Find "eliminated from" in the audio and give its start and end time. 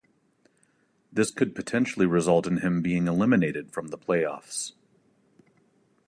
3.07-3.89